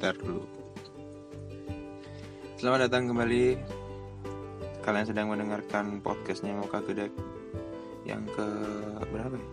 [0.00, 0.40] muter dulu.
[2.56, 3.60] Selamat datang kembali.
[4.80, 7.12] Kalian sedang mendengarkan podcastnya Moka Gedek
[8.08, 8.48] Yang ke
[9.12, 9.44] berapa ya?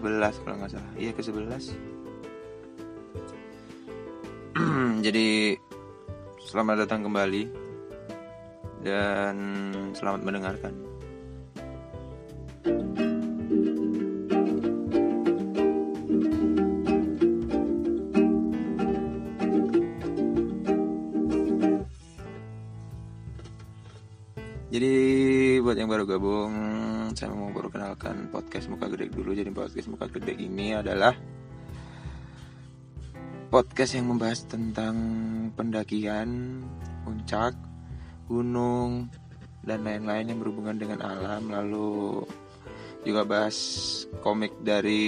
[0.00, 0.92] 11 kalau nggak salah.
[0.96, 1.76] Iya ke 11
[5.12, 5.60] Jadi
[6.40, 7.44] Selamat datang kembali.
[8.80, 9.36] Dan
[9.92, 10.72] selamat mendengarkan
[26.06, 26.54] gabung,
[27.18, 29.34] saya mau perkenalkan podcast Muka Gede dulu.
[29.34, 31.10] Jadi podcast Muka Gede ini adalah
[33.50, 34.94] podcast yang membahas tentang
[35.58, 36.62] pendakian,
[37.02, 37.58] puncak,
[38.30, 39.10] gunung,
[39.66, 41.50] dan lain-lain yang berhubungan dengan alam.
[41.50, 42.22] Lalu
[43.02, 43.58] juga bahas
[44.22, 45.02] komik dari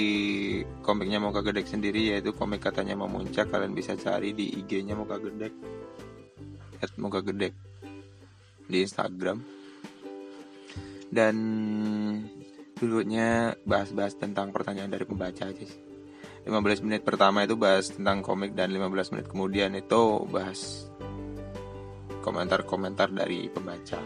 [0.83, 3.55] komiknya Muka Gede sendiri yaitu komik katanya mau muncak.
[3.55, 5.55] Kalian bisa cari di IG-nya Muka Gede,
[6.83, 7.55] at Muka Gede
[8.67, 9.58] di Instagram
[11.09, 11.35] dan
[12.79, 15.83] dulunya bahas-bahas tentang pertanyaan dari pembaca aja sih.
[16.49, 20.89] 15 menit pertama itu bahas tentang komik dan 15 menit kemudian itu bahas
[22.25, 24.01] komentar-komentar dari pembaca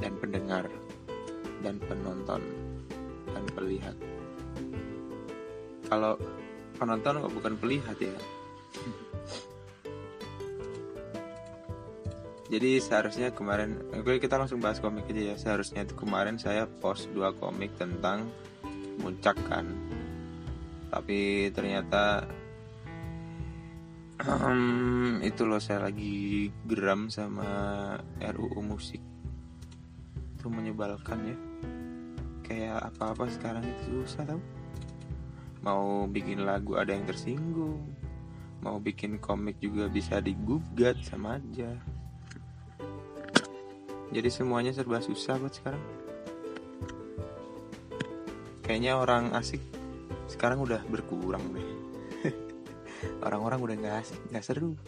[0.00, 0.64] dan pendengar
[1.60, 2.40] dan penonton
[3.28, 3.96] dan pelihat.
[5.84, 6.16] Kalau
[6.80, 8.16] penonton kok bukan pelihat ya
[12.44, 15.36] jadi seharusnya kemarin oke kita langsung bahas komik aja ya.
[15.40, 18.28] Seharusnya itu kemarin saya post dua komik tentang
[19.00, 19.64] muncak kan.
[20.92, 22.28] Tapi ternyata
[25.28, 27.48] itu loh saya lagi geram sama
[28.20, 29.00] RUU musik.
[30.36, 31.36] Itu menyebalkan ya.
[32.44, 34.40] Kayak apa-apa sekarang itu susah tau.
[35.64, 37.80] Mau bikin lagu ada yang tersinggung.
[38.60, 41.72] Mau bikin komik juga bisa digugat sama aja
[44.14, 45.82] jadi semuanya serba susah buat sekarang.
[48.62, 49.58] Kayaknya orang asik
[50.30, 51.68] sekarang udah berkurang deh.
[53.26, 54.78] Orang-orang udah nggak asik nggak seru.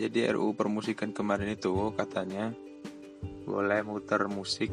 [0.00, 2.54] Jadi RU permusikan kemarin itu katanya
[3.44, 4.72] boleh muter musik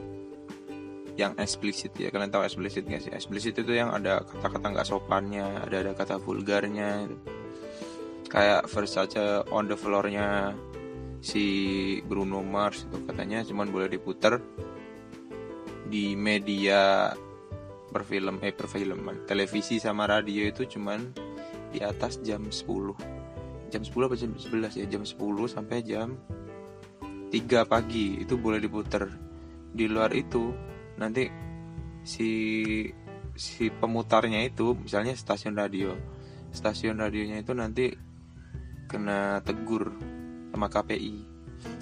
[1.19, 2.07] yang eksplisit ya.
[2.07, 3.11] Kalian tahu eksplisit gak sih?
[3.11, 7.09] Eksplisit itu yang ada kata-kata nggak sopannya ada ada kata vulgarnya
[8.35, 10.51] kayak Versace on the floornya
[11.23, 11.45] si
[12.03, 14.43] Bruno Mars itu katanya cuman boleh diputar
[15.87, 17.15] di media
[17.95, 21.15] perfilm eh perfilman televisi sama radio itu cuman
[21.71, 23.15] di atas jam 10
[23.71, 24.85] jam 10 apa jam 11 ya?
[24.87, 25.15] Jam 10
[25.51, 26.15] sampai jam
[27.31, 29.09] 3 pagi itu boleh diputar.
[29.75, 30.55] Di luar itu
[30.95, 31.27] nanti
[32.05, 32.31] si
[33.35, 35.91] si pemutarnya itu misalnya stasiun radio
[36.55, 37.91] stasiun radionya itu nanti
[38.87, 39.93] kena tegur
[40.53, 41.35] sama KPI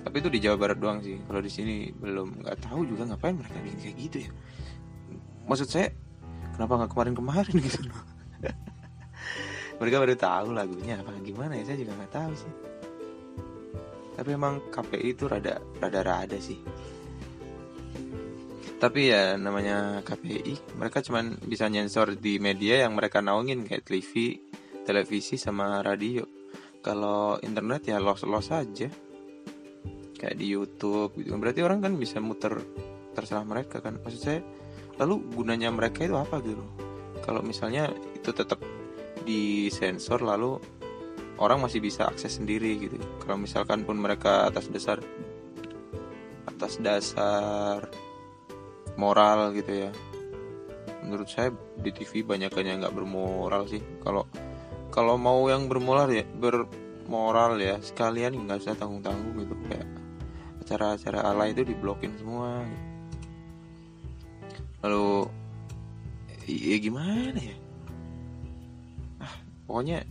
[0.04, 1.20] tapi itu di Jawa Barat doang sih.
[1.24, 2.44] Kalau di sini belum.
[2.44, 4.32] Nggak tahu juga ngapain mereka bikin kayak gitu ya.
[5.48, 5.88] Maksud saya
[6.56, 8.04] kenapa nggak kemarin-kemarin gitu loh?
[9.82, 12.54] Mereka baru tahu lagunya apa gimana ya saya juga nggak tahu sih.
[14.14, 16.60] Tapi emang KPI itu rada rada rada sih.
[18.78, 24.44] Tapi ya namanya KPI mereka cuman bisa nyensor di media yang mereka naungin kayak TV
[24.84, 26.28] televisi sama radio
[26.84, 28.92] kalau internet ya los los aja.
[30.20, 32.60] Kayak di YouTube gitu berarti orang kan bisa muter
[33.16, 34.04] terserah mereka kan.
[34.04, 34.40] Maksud saya
[35.00, 36.62] lalu gunanya mereka itu apa gitu?
[37.24, 38.60] Kalau misalnya itu tetap
[39.24, 40.60] disensor lalu
[41.40, 43.00] orang masih bisa akses sendiri gitu.
[43.24, 45.00] Kalau misalkan pun mereka atas dasar
[46.44, 47.88] atas dasar
[49.00, 49.92] moral gitu ya.
[51.04, 53.84] Menurut saya di TV banyak yang nggak bermoral sih.
[54.04, 54.28] Kalau
[54.94, 59.58] kalau mau yang bermoral ya bermoral ya sekalian nggak usah tanggung tanggung gitu.
[59.66, 59.90] Kayak
[60.62, 62.62] acara-acara ala itu diblokin semua.
[64.86, 65.26] Lalu
[66.46, 67.58] ya gimana ya?
[69.18, 69.34] Ah
[69.66, 70.06] pokoknya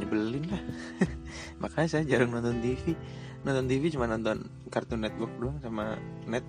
[0.00, 0.62] nyebelin lah.
[1.60, 2.96] Makanya saya jarang nonton TV
[3.44, 6.48] nonton TV cuma nonton Cartoon Network doang sama net.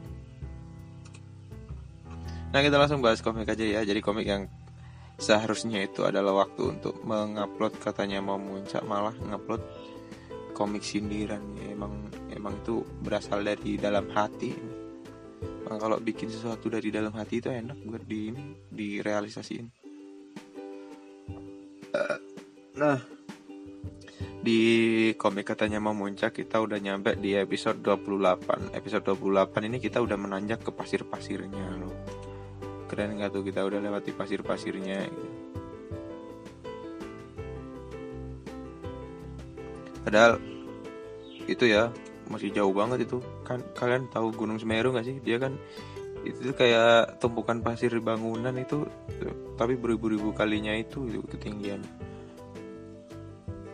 [2.55, 3.83] Nah kita langsung bahas komik aja ya.
[3.83, 4.47] Jadi komik yang
[5.19, 9.61] seharusnya itu adalah waktu untuk mengupload katanya mau muncak malah ngupload
[10.55, 11.43] komik sindiran.
[11.59, 14.55] Ya, emang emang itu berasal dari dalam hati.
[15.67, 18.31] Emang kalau bikin sesuatu dari dalam hati itu enak buat di
[18.71, 19.67] direalisasiin.
[22.79, 23.19] Nah
[24.39, 24.59] di
[25.19, 30.15] komik katanya mau muncak kita udah nyampe di episode 28 episode 28 ini kita udah
[30.15, 31.88] menanjak ke pasir-pasirnya loh
[32.89, 35.05] keren nggak tuh kita udah lewati pasir-pasirnya?
[40.01, 40.41] Padahal
[41.45, 41.93] itu ya
[42.25, 43.21] masih jauh banget itu.
[43.45, 45.21] Kan kalian tahu Gunung Semeru nggak sih?
[45.21, 45.53] Dia kan
[46.25, 48.83] itu kayak tumpukan pasir bangunan itu
[49.55, 51.79] tapi beribu-ribu kalinya itu, itu ketinggian.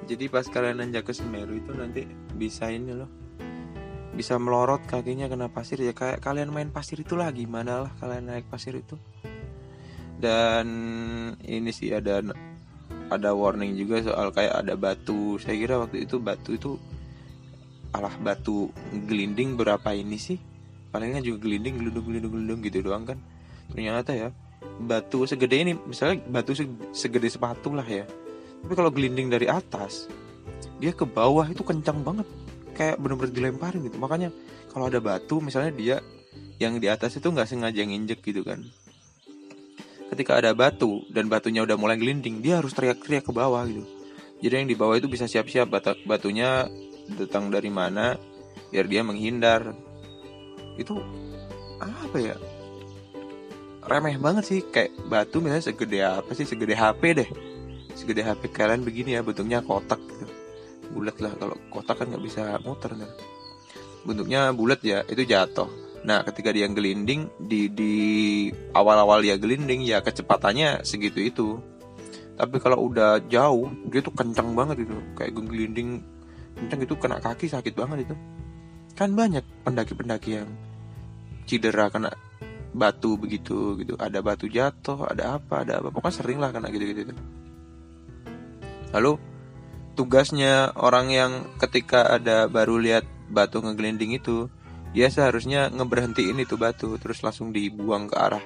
[0.06, 2.06] Jadi pas kalian nanjak ke Semeru itu nanti
[2.38, 3.25] bisa ini loh
[4.16, 5.92] bisa melorot kakinya kena pasir ya.
[5.92, 8.96] Kayak kalian main pasir itulah gimana lah kalian naik pasir itu.
[10.16, 10.68] Dan
[11.44, 12.24] ini sih ada
[13.12, 15.36] ada warning juga soal kayak ada batu.
[15.38, 16.72] Saya kira waktu itu batu itu
[17.92, 20.40] alah batu gelinding berapa ini sih?
[20.96, 23.20] Palingnya juga gelinding gelundung gelundung gelundung gitu doang kan.
[23.76, 24.32] Ternyata ya
[24.76, 26.56] batu segede ini misalnya batu
[26.96, 28.08] segede sepatu lah ya.
[28.64, 30.08] Tapi kalau gelinding dari atas
[30.80, 32.28] dia ke bawah itu kencang banget
[32.76, 33.98] kayak bener-bener dilemparin gitu.
[33.98, 34.30] Makanya
[34.70, 35.98] kalau ada batu misalnya dia
[36.60, 38.62] yang di atas itu nggak sengaja nginjek gitu kan.
[40.12, 43.88] Ketika ada batu dan batunya udah mulai gelinding dia harus teriak-teriak ke bawah gitu.
[44.44, 45.72] Jadi yang di bawah itu bisa siap-siap
[46.06, 46.68] batunya
[47.16, 48.20] datang dari mana
[48.70, 49.72] biar dia menghindar.
[50.76, 51.00] Itu
[51.80, 52.36] apa ya?
[53.88, 54.60] Remeh banget sih.
[54.68, 56.44] Kayak batu misalnya segede apa sih?
[56.44, 57.30] Segede HP deh.
[57.96, 60.35] Segede HP kalian begini ya bentuknya kotak gitu
[60.96, 61.36] bulat lah.
[61.36, 63.12] Kalau kotak kan nggak bisa muter kan.
[64.08, 65.68] Bentuknya bulat ya itu jatuh.
[66.08, 67.94] Nah ketika dia gelinding di di
[68.72, 71.48] awal-awal dia gelinding ya kecepatannya segitu itu.
[72.40, 74.96] Tapi kalau udah jauh dia tuh kencang banget itu.
[75.20, 76.00] Kayak gelinding
[76.56, 78.16] kencang itu kena kaki sakit banget itu.
[78.96, 80.48] Kan banyak pendaki-pendaki yang
[81.44, 82.16] cedera kena
[82.72, 84.00] batu begitu gitu.
[84.00, 85.92] Ada batu jatuh ada apa ada apa.
[85.92, 87.16] Pokoknya sering lah kena gitu gitu
[88.96, 89.20] lalu
[89.96, 94.52] tugasnya orang yang ketika ada baru lihat batu ngegelinding itu
[94.96, 98.46] dia seharusnya ngeberhentiin itu batu terus langsung dibuang ke arah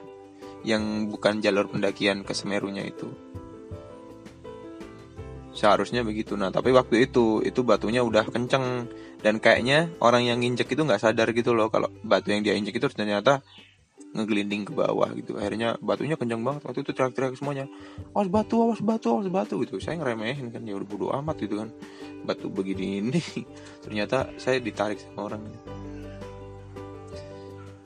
[0.64, 3.08] yang bukan jalur pendakian ke Semerunya itu.
[5.56, 6.40] Seharusnya begitu.
[6.40, 8.88] Nah tapi waktu itu itu batunya udah kenceng.
[9.20, 12.80] Dan kayaknya orang yang nginjek itu nggak sadar gitu loh kalau batu yang dia injek
[12.80, 13.44] itu ternyata
[14.14, 15.38] ngegelinding ke bawah gitu.
[15.38, 16.62] Akhirnya batunya kencang banget.
[16.66, 17.66] Waktu itu teriak-teriak semuanya
[18.14, 19.78] awas batu awas batu awas batu gitu.
[19.78, 21.70] Saya ngeremehin kan ya udah bodo amat gitu kan.
[22.26, 23.22] Batu begini ini.
[23.86, 25.44] Ternyata saya ditarik sama orang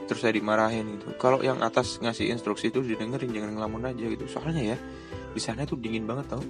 [0.03, 1.15] terus saya dimarahin gitu.
[1.15, 4.27] Kalau yang atas ngasih instruksi itu didengerin jangan ngelamun aja gitu.
[4.27, 4.77] Soalnya ya
[5.31, 6.43] di sana itu dingin banget tau.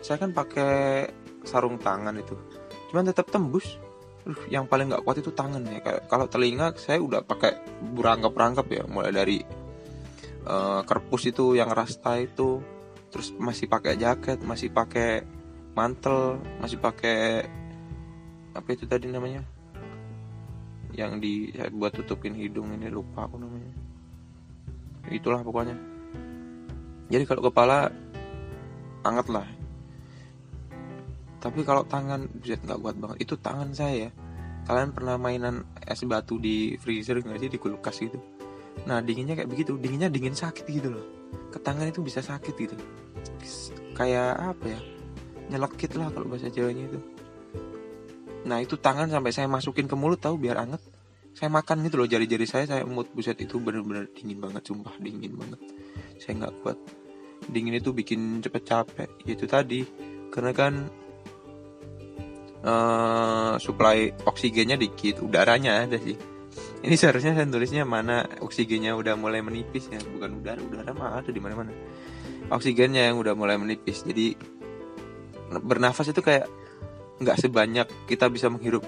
[0.00, 1.10] Saya kan pakai
[1.44, 2.32] sarung tangan itu.
[2.88, 3.76] Cuman tetap tembus
[4.26, 5.80] uh, yang paling nggak kuat itu tangan ya.
[6.08, 7.56] Kalau telinga saya udah pakai
[7.94, 8.82] berangkap-rangkap ya.
[8.88, 9.38] Mulai dari
[10.48, 12.60] uh, kerpus itu yang rasta itu.
[13.10, 15.26] Terus masih pakai jaket masih pakai
[15.74, 17.46] mantel masih pakai
[18.54, 19.42] apa itu tadi namanya?
[20.94, 23.72] Yang di saya buat tutupin hidung ini lupa aku namanya.
[25.10, 25.74] Itulah pokoknya.
[27.10, 27.90] Jadi kalau kepala
[29.02, 29.59] anget lah
[31.40, 33.16] tapi kalau tangan bisa nggak kuat banget.
[33.24, 34.10] Itu tangan saya ya.
[34.68, 37.48] Kalian pernah mainan es batu di freezer nggak sih?
[37.48, 38.20] Di kulkas gitu.
[38.84, 39.80] Nah dinginnya kayak begitu.
[39.80, 41.04] Dinginnya dingin sakit gitu loh.
[41.48, 42.76] Ke tangan itu bisa sakit gitu.
[43.96, 44.80] Kayak apa ya?
[45.48, 47.00] Nyelekit lah kalau bahasa Jawanya itu.
[48.44, 50.84] Nah itu tangan sampai saya masukin ke mulut tahu biar anget.
[51.32, 52.06] Saya makan gitu loh.
[52.06, 55.60] Jari-jari saya saya emut buset itu bener-bener dingin banget sumpah dingin banget.
[56.20, 56.76] Saya nggak kuat.
[57.48, 59.08] Dingin itu bikin cepet capek.
[59.24, 59.88] Itu tadi
[60.28, 60.99] karena kan
[62.64, 66.16] uh, supply oksigennya dikit udaranya ada sih.
[66.80, 70.00] Ini seharusnya saya tulisnya mana oksigennya udah mulai menipis ya.
[70.00, 71.72] Bukan udara udara mah ada di mana mana
[72.50, 74.02] oksigennya yang udah mulai menipis.
[74.02, 74.34] Jadi
[75.60, 76.48] bernafas itu kayak
[77.20, 78.80] nggak sebanyak kita bisa menghirup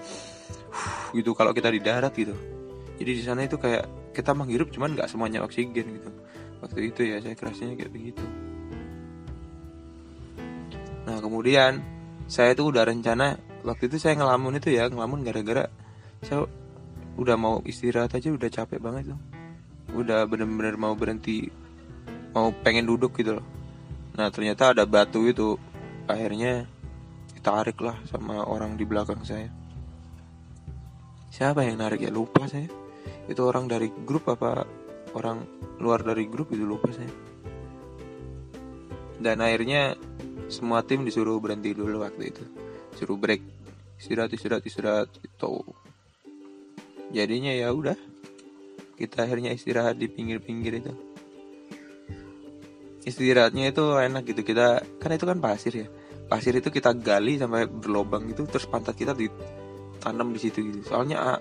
[1.12, 2.32] gitu kalau kita di darat gitu.
[2.96, 6.10] Jadi di sana itu kayak kita menghirup cuman nggak semuanya oksigen gitu.
[6.64, 8.24] Waktu itu ya saya kerasnya kayak begitu.
[11.04, 11.82] Nah kemudian
[12.30, 15.70] saya tuh udah rencana waktu itu saya ngelamun itu ya ngelamun gara-gara
[16.22, 16.46] saya
[17.18, 19.20] udah mau istirahat aja udah capek banget tuh.
[19.92, 21.50] Udah bener-bener mau berhenti
[22.32, 23.46] mau pengen duduk gitu loh.
[24.16, 25.58] Nah ternyata ada batu itu
[26.08, 26.66] akhirnya
[27.36, 29.50] ditarik lah sama orang di belakang saya.
[31.32, 32.10] Siapa yang narik ya?
[32.12, 32.68] Lupa saya.
[33.28, 34.66] Itu orang dari grup apa
[35.12, 35.44] orang
[35.78, 37.12] luar dari grup itu lupa saya.
[39.22, 39.94] Dan akhirnya
[40.48, 42.44] semua tim disuruh berhenti dulu waktu itu
[42.96, 43.42] suruh break.
[43.98, 45.52] Istirahat istirahat istirahat itu
[47.14, 47.96] jadinya ya udah.
[48.98, 50.92] Kita akhirnya istirahat di pinggir-pinggir itu.
[53.02, 54.42] Istirahatnya itu enak gitu.
[54.46, 55.86] Kita kan itu kan pasir ya.
[56.30, 60.80] Pasir itu kita gali sampai berlobang gitu terus pantat kita ditanam di situ gitu.
[60.86, 61.38] Soalnya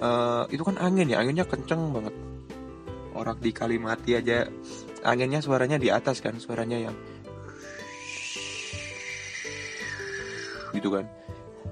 [0.00, 1.20] uh, itu kan angin ya.
[1.20, 2.14] Anginnya kenceng banget.
[3.14, 4.48] Orang di Kalimati aja
[5.04, 6.96] anginnya suaranya di atas kan suaranya yang
[10.74, 11.06] gitu kan.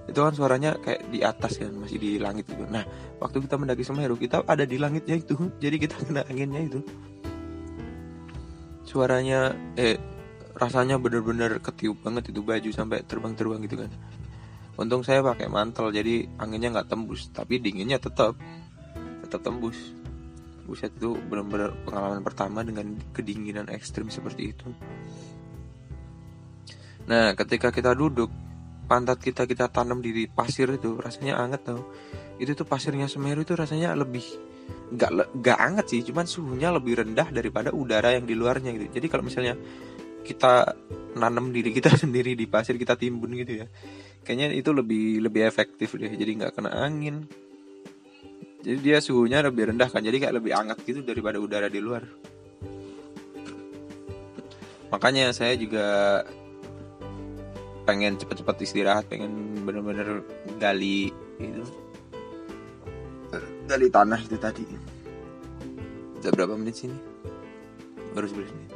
[0.09, 2.65] Itu kan suaranya kayak di atas kan masih di langit gitu.
[2.67, 2.83] Nah
[3.19, 5.35] waktu kita mendaki Semeru kita ada di langitnya itu.
[5.63, 6.81] Jadi kita kena anginnya itu.
[8.87, 9.99] Suaranya eh
[10.53, 13.91] rasanya bener-bener ketiup banget itu baju sampai terbang-terbang gitu kan.
[14.77, 18.37] Untung saya pakai mantel jadi anginnya nggak tembus tapi dinginnya tetap
[19.25, 19.77] tetap tembus.
[20.63, 24.69] Buset itu benar-benar pengalaman pertama dengan kedinginan ekstrim seperti itu.
[27.11, 28.31] Nah ketika kita duduk
[28.87, 31.83] pantat kita kita tanam di pasir itu rasanya anget tau.
[32.39, 34.25] Itu tuh pasirnya Semeru itu rasanya lebih
[34.93, 39.01] nggak nggak anget sih cuman suhunya lebih rendah daripada udara yang di luarnya gitu.
[39.01, 39.57] Jadi kalau misalnya
[40.23, 40.79] kita
[41.19, 43.67] nanam diri kita sendiri di pasir kita timbun gitu ya
[44.23, 47.27] kayaknya itu lebih lebih efektif deh jadi nggak kena angin.
[48.63, 52.07] Jadi dia suhunya lebih rendah kan jadi kayak lebih hangat gitu daripada udara di luar.
[54.95, 56.21] Makanya saya juga
[57.83, 60.23] pengen cepet-cepet istirahat pengen bener-bener
[60.59, 61.65] gali itu.
[63.67, 64.65] Gali tanah itu tadi.
[66.23, 66.99] Udah berapa menit sini?
[68.13, 68.71] Baru 11 menit.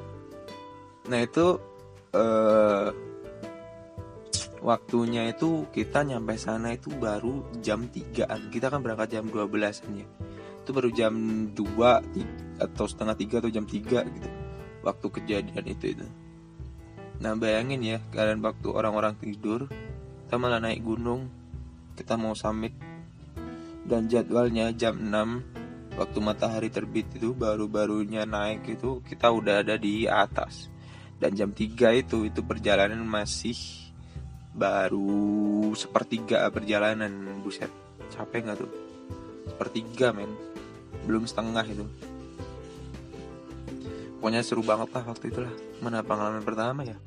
[1.06, 1.46] Nah itu
[2.16, 2.88] uh,
[4.64, 10.06] waktunya itu kita nyampe sana itu baru jam 3an kita kan berangkat jam 12an ya.
[10.66, 11.14] Itu baru jam
[11.54, 14.28] 2 atau setengah 3 atau jam 3 gitu.
[14.82, 16.06] Waktu kejadian itu itu
[17.16, 19.68] Nah bayangin ya kalian waktu orang-orang tidur
[20.26, 21.32] Kita malah naik gunung
[21.96, 22.76] Kita mau summit.
[23.86, 30.04] Dan jadwalnya jam 6 Waktu matahari terbit itu Baru-barunya naik itu Kita udah ada di
[30.04, 30.68] atas.
[31.16, 33.56] Dan jam 3 itu Itu perjalanan masih
[34.52, 37.72] Baru Sepertiga perjalanan Buset.
[38.12, 38.70] Capek gak tuh?
[39.46, 40.30] Sepertiga men.
[41.06, 41.86] Belum setengah itu.
[44.18, 45.54] Pokoknya seru banget lah waktu itulah.
[45.78, 46.98] Mana pengalaman pertama ya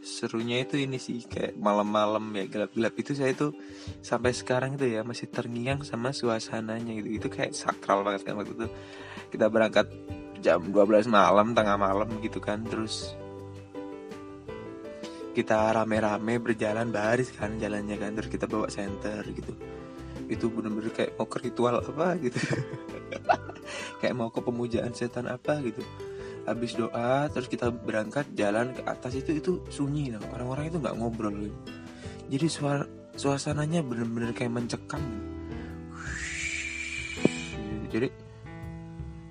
[0.00, 2.94] Serunya itu ini sih kayak malam-malam ya gelap-gelap.
[2.96, 3.56] Itu saya tuh
[4.04, 7.08] sampai sekarang itu ya masih terngiang sama suasananya gitu.
[7.20, 8.68] Itu kayak sakral banget kan waktu itu.
[9.32, 9.88] Kita berangkat
[10.40, 12.64] jam 12 malam tengah malam gitu kan.
[12.64, 13.16] Terus
[15.36, 18.12] kita rame-rame berjalan baris kan jalannya kan.
[18.16, 19.52] Terus kita bawa center gitu.
[20.28, 22.40] Itu bener-bener kayak mau ke ritual apa gitu.
[24.00, 25.84] Kayak mau ke pemujaan setan apa gitu
[26.48, 30.96] habis doa terus kita berangkat jalan ke atas itu itu sunyi loh orang-orang itu nggak
[30.96, 31.58] ngobrol gitu.
[32.30, 32.84] jadi suara
[33.20, 35.02] suasananya bener-bener kayak mencekam.
[37.92, 38.08] Jadi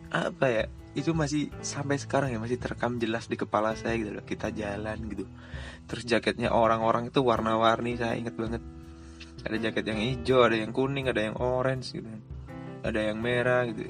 [0.09, 0.63] apa ya
[0.97, 4.99] itu masih sampai sekarang ya masih terekam jelas di kepala saya gitu loh kita jalan
[5.09, 5.25] gitu.
[5.89, 8.61] Terus jaketnya orang-orang itu warna-warni saya ingat banget.
[9.41, 12.05] Ada jaket yang hijau ada yang kuning ada yang orange gitu.
[12.85, 13.89] Ada yang merah gitu.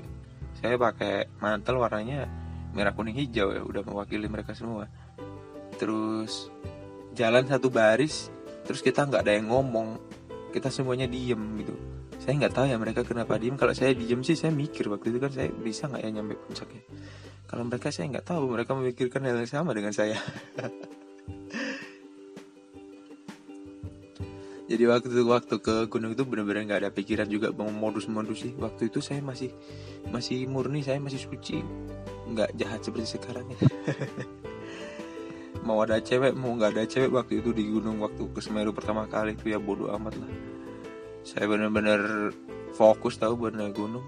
[0.63, 2.29] Saya pakai mantel warnanya
[2.75, 4.89] merah kuning hijau ya udah mewakili mereka semua.
[5.77, 6.51] Terus
[7.15, 8.29] jalan satu baris
[8.67, 9.97] terus kita nggak ada yang ngomong.
[10.49, 11.73] Kita semuanya diem gitu.
[12.19, 13.55] Saya nggak tahu ya mereka kenapa diem.
[13.55, 16.83] Kalau saya diem sih saya mikir waktu itu kan saya bisa nggak ya nyampe puncaknya.
[17.49, 18.43] Kalau mereka saya nggak tahu.
[18.53, 20.17] Mereka memikirkan hal yang sama dengan saya
[24.69, 28.53] jadi waktu waktu ke gunung itu benar-benar nggak ada pikiran juga mau modus-modus sih.
[28.53, 29.49] Waktu itu saya masih
[30.13, 31.65] masih murni saya masih suci.
[32.29, 33.49] Nggak jahat seperti sekarang.
[33.49, 33.57] Ya
[35.65, 39.09] mau ada cewek mau nggak ada cewek waktu itu di gunung waktu ke Semeru pertama
[39.09, 40.29] kali itu ya bodoh amat lah.
[41.25, 42.29] Saya benar-benar
[42.77, 44.05] fokus tahu naik gunung.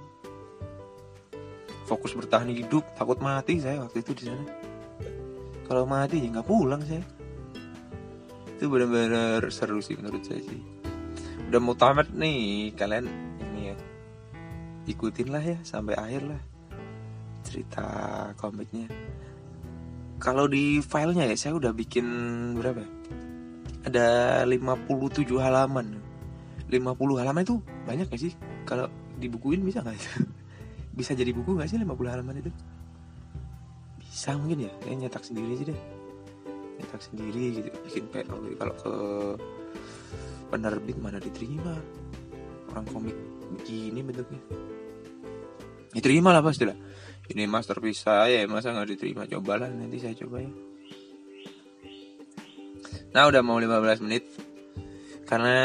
[1.89, 4.45] Fokus bertahan hidup takut mati saya waktu itu di sana.
[5.65, 7.01] Kalau mati ya nggak pulang saya
[8.61, 10.61] itu benar-benar seru sih menurut saya sih.
[11.49, 13.09] Udah mau tamat nih kalian
[13.41, 13.77] ini ya
[14.85, 16.41] ikutin lah ya sampai akhir lah
[17.41, 17.89] cerita
[18.37, 18.85] komiknya.
[20.21, 22.05] Kalau di filenya ya saya udah bikin
[22.53, 22.89] berapa ya?
[23.89, 24.07] ada
[24.45, 25.97] 57 halaman.
[26.69, 27.57] 50 halaman itu
[27.89, 28.37] banyak gak sih?
[28.69, 28.85] Kalau
[29.17, 29.97] dibukuin bisa nggak?
[31.01, 32.53] Bisa jadi buku gak sih 50 halaman itu?
[33.97, 36.00] Bisa mungkin ya kayak nyetak sendiri aja deh
[36.81, 38.55] nyetak sendiri gitu bikin PO gitu.
[38.57, 38.93] kalau ke
[40.51, 41.77] penerbit mana diterima?
[42.73, 43.15] Orang komik
[43.61, 44.41] begini bentuknya.
[45.91, 46.75] Diterima lah pasti lah.
[47.31, 49.23] Ini masterpiece saya masa nggak diterima?
[49.29, 50.51] Cobalah nanti saya coba ya.
[53.11, 54.23] Nah udah mau 15 menit.
[55.27, 55.55] Karena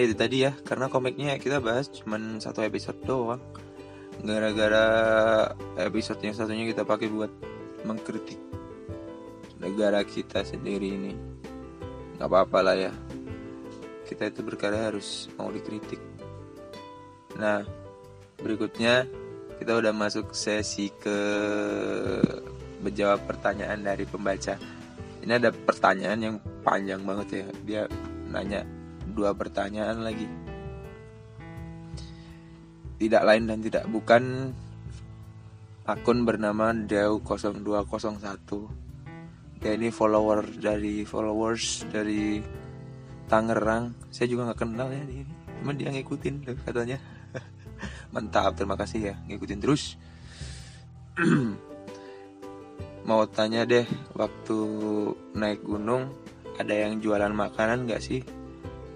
[0.00, 3.40] itu tadi ya karena komiknya kita bahas cuman satu episode doang.
[4.20, 4.88] Gara-gara
[5.80, 7.32] episode yang satunya kita pakai buat
[7.84, 8.36] mengkritik
[9.60, 11.12] negara kita sendiri ini.
[12.16, 12.92] Nggak apa-apa lah ya.
[14.08, 16.00] Kita itu berkarya harus mau dikritik.
[17.38, 17.62] Nah
[18.40, 19.04] berikutnya
[19.60, 21.18] kita udah masuk sesi ke
[22.80, 24.56] menjawab pertanyaan dari pembaca.
[25.20, 27.46] Ini ada pertanyaan yang panjang banget ya.
[27.68, 27.82] Dia
[28.32, 28.64] nanya
[29.12, 30.24] dua pertanyaan lagi.
[32.96, 34.52] Tidak lain dan tidak bukan
[35.84, 38.89] akun bernama Deu0201
[39.60, 42.40] dia ini follower dari followers dari
[43.28, 43.92] Tangerang.
[44.08, 45.28] Saya juga nggak kenal ya dia.
[45.60, 46.98] Cuma dia ngikutin katanya.
[48.16, 49.14] Mantap terima kasih ya.
[49.28, 50.00] Ngikutin terus.
[53.08, 53.84] Mau tanya deh
[54.16, 54.58] waktu
[55.36, 56.08] naik gunung
[56.56, 58.20] ada yang jualan makanan gak sih?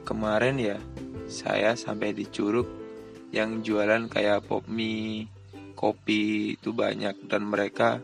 [0.04, 0.76] Kemarin ya
[1.28, 2.68] saya sampai di Curug
[3.32, 5.28] yang jualan kayak pop mie
[5.76, 7.28] kopi itu banyak.
[7.28, 8.00] Dan mereka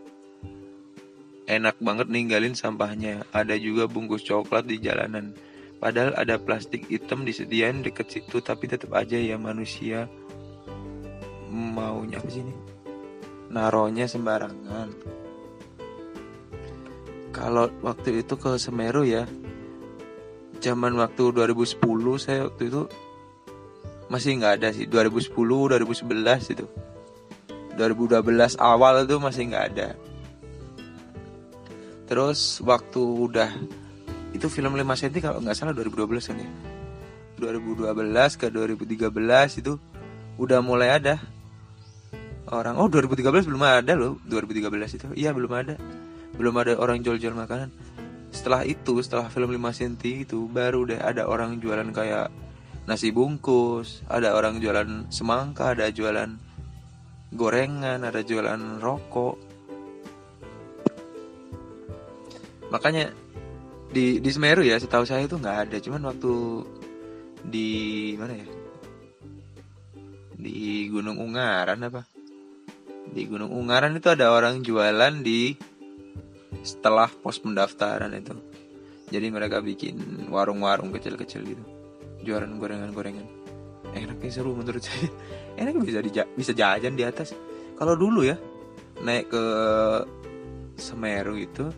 [1.50, 3.26] enak banget ninggalin sampahnya.
[3.34, 5.34] Ada juga bungkus coklat di jalanan.
[5.82, 10.06] Padahal ada plastik hitam disediain deket situ tapi tetap aja ya manusia
[11.50, 12.54] maunya apa sih ini
[13.50, 14.88] naronya sembarangan.
[17.34, 19.26] Kalau waktu itu ke Semeru ya
[20.60, 21.80] zaman waktu 2010
[22.20, 22.82] saya waktu itu
[24.12, 24.86] masih nggak ada sih.
[24.86, 26.66] 2010 2011 itu.
[27.80, 29.96] 2012 awal itu masih nggak ada
[32.10, 33.54] terus waktu udah
[34.34, 36.50] itu film 5 cm kalau nggak salah 2012 kan ya?
[37.38, 37.86] 2012
[38.34, 39.78] ke 2013 itu
[40.36, 41.22] udah mulai ada
[42.50, 42.74] orang.
[42.82, 45.06] Oh 2013 belum ada loh 2013 itu.
[45.14, 45.78] Iya belum ada.
[46.34, 47.70] Belum ada orang jual-jual makanan.
[48.34, 52.30] Setelah itu setelah film 5 cm itu baru deh ada orang jualan kayak
[52.90, 56.34] nasi bungkus ada orang jualan semangka ada jualan
[57.30, 59.49] gorengan ada jualan rokok
[62.70, 63.10] makanya
[63.90, 65.76] di di Semeru ya setahu saya itu nggak ada.
[65.82, 66.32] Cuman waktu
[67.42, 67.70] di
[68.16, 68.48] mana ya?
[70.40, 72.06] Di Gunung Ungaran apa?
[73.10, 75.52] Di Gunung Ungaran itu ada orang jualan di
[76.62, 78.34] setelah pos pendaftaran itu.
[79.10, 81.64] Jadi mereka bikin warung-warung kecil-kecil gitu.
[82.22, 83.26] Jualan gorengan-gorengan.
[83.90, 85.10] Enaknya seru menurut saya.
[85.60, 87.34] Enak bisa dija bisa jajan di atas.
[87.74, 88.38] Kalau dulu ya
[89.02, 89.44] naik ke
[90.78, 91.68] Semeru itu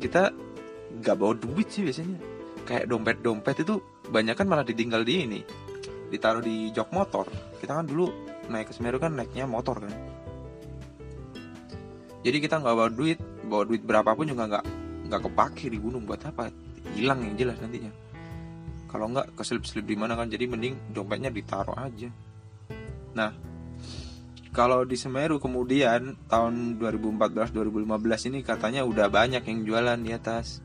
[0.00, 0.32] kita
[1.04, 2.16] nggak bawa duit sih biasanya.
[2.64, 5.40] Kayak dompet-dompet itu banyak kan malah ditinggal di ini.
[6.10, 7.28] Ditaruh di jok motor.
[7.60, 8.10] Kita kan dulu
[8.50, 9.92] naik ke Semeru kan naiknya motor kan.
[12.20, 14.64] Jadi kita nggak bawa duit bawa duit berapapun juga nggak
[15.12, 16.08] nggak kepake di gunung.
[16.08, 16.48] Buat apa?
[16.96, 17.92] Hilang yang jelas nantinya.
[18.90, 20.26] Kalau nggak keselip-selip di mana kan?
[20.26, 22.10] Jadi mending dompetnya ditaruh aja.
[23.14, 23.49] Nah
[24.50, 30.58] kalau di Semeru kemudian tahun 2014-2015 ini katanya udah banyak yang jualan di atas.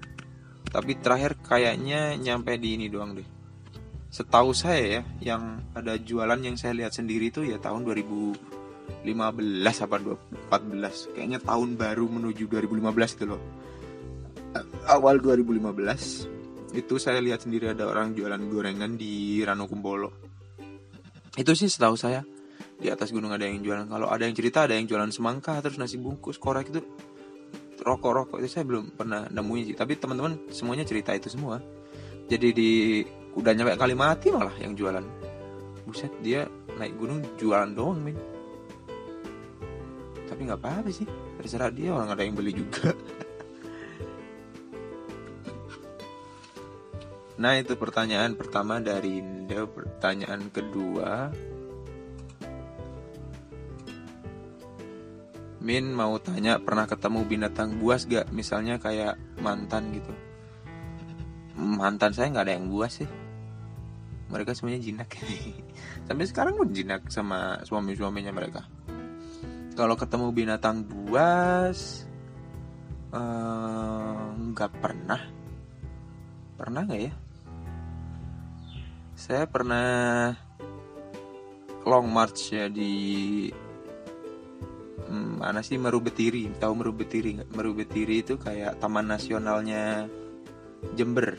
[0.65, 3.27] Tapi terakhir kayaknya nyampe di ini doang deh.
[4.09, 8.57] Setahu saya ya yang ada jualan yang saya lihat sendiri itu ya tahun 2000
[9.05, 13.41] 15 apa 14 kayaknya tahun baru menuju 2015 itu loh.
[14.89, 20.09] Awal 2015 itu saya lihat sendiri ada orang jualan gorengan di Rano Kumbolo.
[21.37, 22.25] Itu sih setahu saya
[22.75, 23.87] di atas gunung ada yang jualan.
[23.87, 26.83] Kalau ada yang cerita ada yang jualan semangka terus nasi bungkus korek itu
[27.79, 29.75] rokok-rokok itu saya belum pernah nemuin sih.
[29.77, 31.59] Tapi teman-teman semuanya cerita itu semua.
[32.25, 32.71] Jadi di
[33.35, 35.05] udah nyampe Kalimati malah yang jualan.
[35.85, 38.17] Buset dia naik gunung jualan doang min.
[40.25, 41.07] Tapi nggak apa-apa sih
[41.39, 42.91] terserah dia orang ada yang beli juga.
[47.35, 51.35] Nah itu pertanyaan pertama dari Indah pertanyaan kedua
[55.65, 58.29] Min mau tanya pernah ketemu binatang buas gak?
[58.29, 60.13] Misalnya kayak mantan gitu.
[61.57, 63.09] Mantan saya nggak ada yang buas sih.
[64.29, 65.09] Mereka semuanya jinak.
[66.05, 68.61] Sampai sekarang pun jinak sama suami-suaminya mereka.
[69.73, 72.05] Kalau ketemu binatang buas
[73.09, 75.21] eh, nggak uh, pernah.
[76.61, 77.13] Pernah nggak ya?
[79.17, 80.29] Saya pernah
[81.89, 83.49] long march ya di
[85.09, 87.49] hmm, mana sih Meru Betiri tahu Meru Betiri nggak?
[87.53, 90.09] Meru Betiri itu kayak taman nasionalnya
[90.93, 91.37] Jember.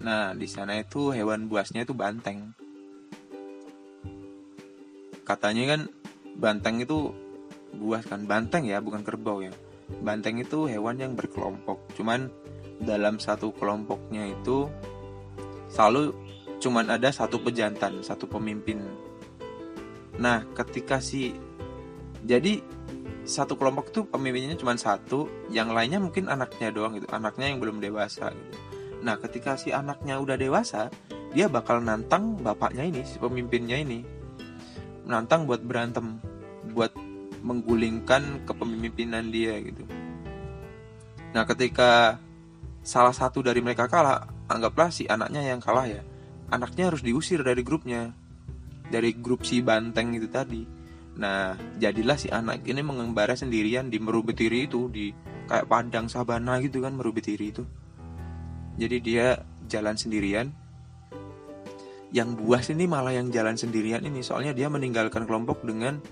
[0.00, 2.52] Nah di sana itu hewan buasnya itu banteng.
[5.24, 5.80] Katanya kan
[6.36, 7.12] banteng itu
[7.76, 8.24] buas kan?
[8.24, 9.52] Banteng ya bukan kerbau ya.
[10.00, 11.78] Banteng itu hewan yang berkelompok.
[11.94, 12.32] Cuman
[12.80, 14.66] dalam satu kelompoknya itu
[15.68, 16.16] selalu
[16.60, 18.80] cuman ada satu pejantan satu pemimpin.
[20.20, 21.32] Nah ketika si
[22.24, 22.60] jadi
[23.24, 27.78] satu kelompok itu pemimpinnya cuma satu yang lainnya mungkin anaknya doang gitu anaknya yang belum
[27.78, 28.52] dewasa gitu
[29.00, 30.92] nah ketika si anaknya udah dewasa
[31.30, 34.02] dia bakal nantang bapaknya ini si pemimpinnya ini
[35.06, 36.18] menantang buat berantem
[36.74, 36.92] buat
[37.40, 39.84] menggulingkan kepemimpinan dia gitu.
[41.32, 42.20] Nah, ketika
[42.84, 46.02] salah satu dari mereka kalah anggaplah si anaknya yang kalah ya
[46.50, 48.10] anaknya harus diusir dari grupnya
[48.88, 50.64] dari grup si banteng itu tadi
[51.20, 55.12] nah jadilah si anak ini mengembara sendirian di Merubetiri itu di
[55.44, 57.64] kayak padang sabana gitu kan Merubetiri itu.
[58.80, 60.48] Jadi dia jalan sendirian.
[62.10, 66.02] Yang buas ini malah yang jalan sendirian ini soalnya dia meninggalkan kelompok dengan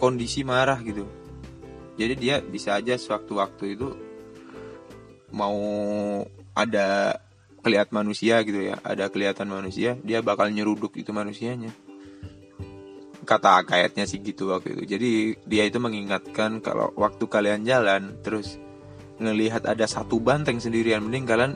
[0.00, 1.04] kondisi marah gitu.
[1.98, 3.92] Jadi dia bisa aja sewaktu-waktu itu
[5.34, 5.58] mau
[6.56, 7.20] ada
[7.60, 11.74] kelihatan manusia gitu ya ada kelihatan manusia dia bakal nyeruduk itu manusianya
[13.26, 14.82] kata kayaknya sih gitu waktu itu.
[14.96, 15.10] Jadi
[15.42, 18.56] dia itu mengingatkan kalau waktu kalian jalan terus
[19.18, 21.52] ngelihat ada satu banteng sendirian mending kalian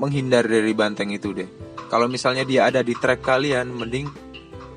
[0.00, 1.48] menghindar dari banteng itu deh.
[1.86, 4.08] Kalau misalnya dia ada di trek kalian mending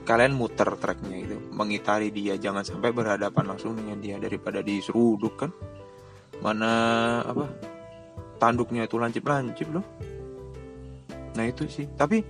[0.05, 1.37] kalian muter treknya itu.
[1.53, 5.51] Mengitari dia jangan sampai berhadapan langsung dengan dia daripada diseruduk kan.
[6.41, 6.71] Mana
[7.23, 7.45] apa
[8.41, 9.85] tanduknya itu lancip-lancip loh.
[11.37, 11.85] Nah itu sih.
[11.93, 12.25] Tapi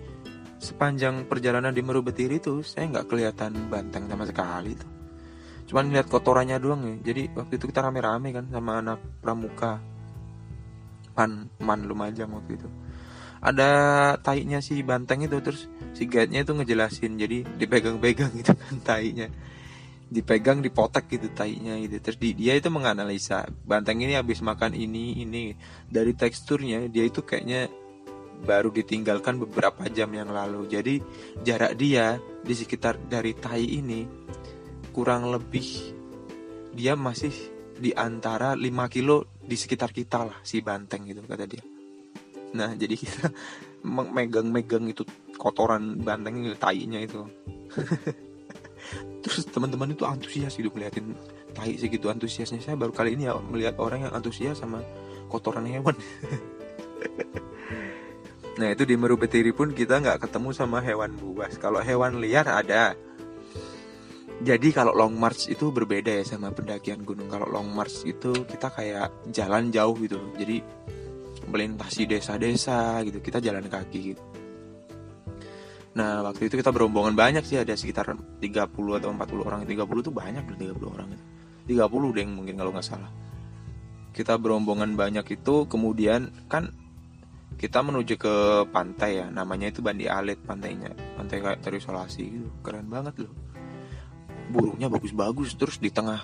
[0.59, 4.91] sepanjang perjalanan di Meru Betiri itu saya nggak kelihatan banteng sama sekali tuh.
[5.71, 6.95] Cuman lihat kotorannya doang ya.
[7.11, 9.79] Jadi waktu itu kita rame-rame kan sama anak pramuka.
[11.15, 12.69] Pan man lumajang waktu itu.
[13.39, 13.69] Ada
[14.19, 17.15] taiknya si banteng itu terus si guide-nya itu ngejelasin.
[17.15, 19.31] Jadi dipegang-pegang gitu kan taiknya
[20.09, 22.01] dipegang dipotek gitu tainya gitu.
[22.01, 25.53] Terus di, dia itu menganalisa banteng ini habis makan ini ini.
[25.85, 27.69] Dari teksturnya dia itu kayaknya
[28.43, 30.67] baru ditinggalkan beberapa jam yang lalu.
[30.67, 30.99] Jadi
[31.43, 34.07] jarak dia di sekitar dari tai ini
[34.95, 35.95] kurang lebih
[36.73, 37.31] dia masih
[37.79, 41.63] di antara 5 kilo di sekitar kita lah si banteng gitu kata dia.
[42.55, 43.31] Nah jadi kita
[44.15, 45.07] megang-megang itu
[45.39, 47.23] kotoran banteng itu tainya itu.
[49.23, 51.13] Terus teman-teman itu antusias gitu melihatin
[51.51, 52.63] tai segitu antusiasnya.
[52.63, 54.81] Saya baru kali ini ya melihat orang yang antusias sama
[55.29, 55.93] kotoran hewan
[58.57, 61.59] nah itu di Meru Betiri pun kita nggak ketemu sama hewan buas.
[61.61, 62.97] Kalau hewan liar ada.
[64.39, 67.27] Jadi kalau long march itu berbeda ya sama pendakian gunung.
[67.27, 70.15] Kalau long march itu kita kayak jalan jauh gitu.
[70.39, 70.63] Jadi
[71.51, 73.19] melintasi desa-desa gitu.
[73.19, 74.23] Kita jalan kaki gitu.
[75.99, 77.59] Nah waktu itu kita berombongan banyak sih.
[77.59, 78.39] Ada sekitar 30
[78.71, 79.67] atau 40 orang.
[79.67, 81.25] 30 itu banyak 30 orang itu.
[81.75, 83.11] 30 deh mungkin kalau nggak salah.
[84.15, 86.78] Kita berombongan banyak itu kemudian kan
[87.55, 88.35] kita menuju ke
[88.69, 90.93] pantai ya namanya itu Bandi Alit pantainya.
[91.17, 92.47] Pantai kayak terisolasi gitu.
[92.61, 93.33] Keren banget loh.
[94.53, 96.19] Burungnya bagus-bagus terus di tengah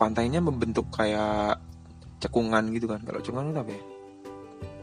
[0.00, 1.60] pantainya membentuk kayak
[2.20, 3.00] cekungan gitu kan.
[3.04, 3.82] Kalau cekungan itu apa ya?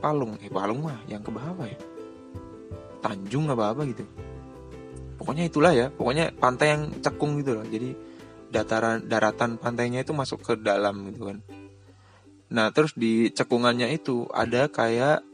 [0.02, 0.34] Palung.
[0.42, 1.80] Eh palung mah yang ke bawah ya.
[3.04, 4.04] Tanjung apa apa gitu.
[5.18, 5.88] Pokoknya itulah ya.
[5.94, 7.66] Pokoknya pantai yang cekung gitu loh.
[7.66, 7.94] Jadi
[8.48, 11.38] dataran daratan pantainya itu masuk ke dalam gitu kan.
[12.48, 15.27] Nah terus di cekungannya itu ada kayak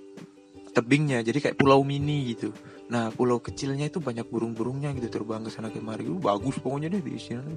[0.74, 2.50] tebingnya jadi kayak pulau mini gitu.
[2.90, 6.10] Nah pulau kecilnya itu banyak burung-burungnya gitu terbang ke sana kemari.
[6.10, 7.56] Uh, bagus pokoknya deh di sini.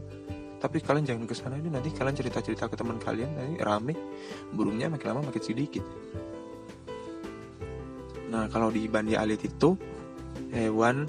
[0.61, 3.97] Tapi kalian jangan ke sana ini nanti kalian cerita-cerita ke teman kalian nanti rame.
[4.53, 5.85] Burungnya makin lama makin sedikit.
[8.29, 9.73] Nah kalau di Bandi Alit itu
[10.53, 11.09] hewan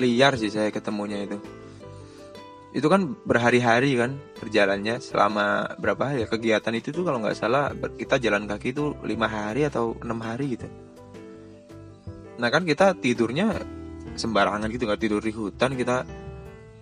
[0.00, 1.36] liar sih saya ketemunya itu.
[2.72, 6.28] Itu kan berhari-hari kan berjalannya selama berapa hari ya?
[6.32, 7.68] Kegiatan itu tuh kalau nggak salah
[8.00, 10.91] kita jalan kaki itu lima hari atau enam hari gitu
[12.42, 13.54] nah kan kita tidurnya
[14.18, 16.02] sembarangan gitu nggak tidur di hutan kita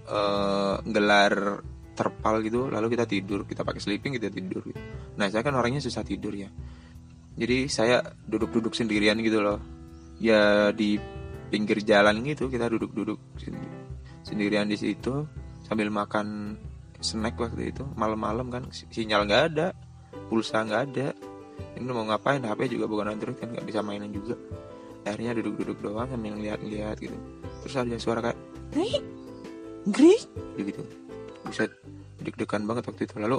[0.08, 1.60] uh, gelar
[1.92, 4.80] terpal gitu lalu kita tidur kita pakai sleeping kita tidur gitu.
[5.20, 6.48] nah saya kan orangnya susah tidur ya.
[7.36, 9.60] Jadi saya duduk-duduk sendirian gitu loh.
[10.20, 10.96] Ya di
[11.52, 13.20] pinggir jalan gitu kita duduk-duduk
[14.24, 15.28] sendirian di situ
[15.64, 16.56] sambil makan
[17.04, 17.84] snack waktu itu.
[17.96, 19.76] Malam-malam kan sinyal nggak ada
[20.32, 21.08] pulsa nggak ada.
[21.76, 24.36] Ini mau ngapain HP juga bukan Android kan nggak bisa mainan juga
[25.04, 27.16] akhirnya duduk-duduk doang sambil ngeliat-ngeliat gitu.
[27.64, 28.38] Terus ada suara kayak
[28.72, 29.04] grik
[29.88, 30.22] grik
[30.60, 30.82] gitu.
[31.48, 31.64] Bisa
[32.20, 33.16] deg-degan banget waktu itu.
[33.16, 33.38] Lalu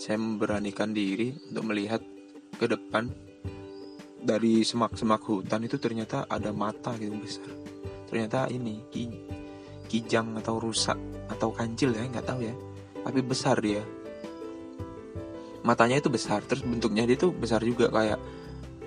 [0.00, 2.02] saya memberanikan diri untuk melihat
[2.58, 3.10] ke depan.
[4.20, 7.48] Dari semak-semak hutan itu ternyata ada mata gitu besar.
[8.04, 9.08] Ternyata ini ki,
[9.88, 10.98] kijang atau rusak
[11.32, 12.52] atau kancil ya nggak tahu ya.
[13.00, 13.80] Tapi besar dia.
[15.64, 18.20] Matanya itu besar terus bentuknya dia itu besar juga kayak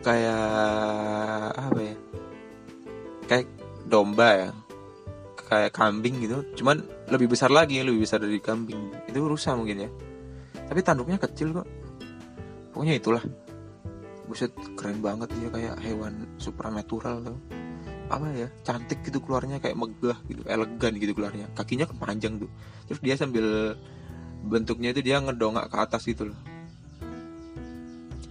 [0.04, 0.44] kayak
[1.56, 1.96] apa ya
[3.28, 3.48] kayak
[3.88, 4.50] domba ya.
[5.44, 6.38] Kayak kambing gitu.
[6.58, 9.10] Cuman lebih besar lagi lebih besar dari kambing.
[9.10, 9.90] Itu rusak mungkin ya.
[10.70, 11.68] Tapi tanduknya kecil kok.
[12.74, 13.24] Pokoknya itulah.
[14.26, 17.38] Buset keren banget dia kayak hewan supernatural tuh.
[18.10, 21.46] Apa ya cantik gitu keluarnya kayak megah gitu elegan gitu keluarnya.
[21.54, 22.50] Kakinya kepanjang tuh.
[22.90, 23.78] Terus dia sambil
[24.44, 26.40] bentuknya itu dia ngedongak ke atas gitu loh.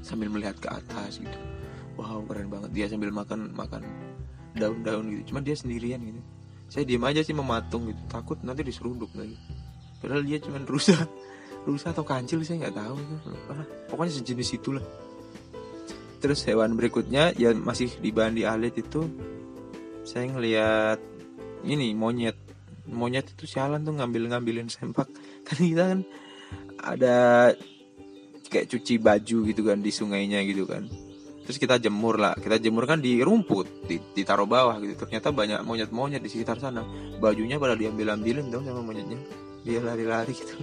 [0.03, 1.53] Sambil melihat ke atas gitu
[2.03, 2.71] wow keren banget.
[2.75, 3.87] Dia sambil makan makan
[4.59, 5.33] daun-daun gitu.
[5.33, 6.21] Cuma dia sendirian gitu.
[6.67, 8.03] Saya diem aja sih mematung gitu.
[8.11, 9.39] Takut nanti diseruduk lagi.
[10.03, 10.99] Padahal dia cuma rusa
[11.63, 12.97] rusa atau kancil saya nggak tahu.
[12.99, 13.29] Gitu.
[13.95, 14.85] pokoknya sejenis itulah.
[16.19, 19.07] Terus hewan berikutnya ya masih di Bandi Alit itu
[20.03, 20.99] saya ngelihat
[21.63, 22.35] ini monyet.
[22.91, 25.07] Monyet itu sialan tuh ngambil ngambilin sempak.
[25.47, 26.01] Kan kita kan
[26.83, 27.17] ada
[28.53, 30.85] kayak cuci baju gitu kan di sungainya gitu kan
[31.45, 32.35] terus kita jemur lah.
[32.39, 35.07] Kita jemur kan di rumput di, ditaruh bawah gitu.
[35.07, 36.83] Ternyata banyak monyet-monyet di sekitar sana.
[37.19, 39.19] Bajunya pada diambil ambilin dong sama monyetnya.
[39.63, 40.55] Dia lari-lari gitu.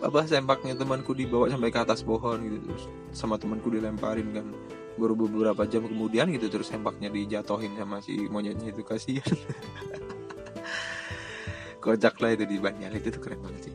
[0.00, 2.56] Apa sempaknya temanku dibawa sampai ke atas pohon gitu.
[2.68, 4.46] Terus sama temanku dilemparin kan.
[4.94, 8.86] Baru beberapa jam kemudian gitu terus sempaknya dijatohin sama si monyetnya itu.
[8.86, 9.26] Kasihan.
[11.84, 13.74] Kocak lah itu di Banyal itu tuh keren banget sih.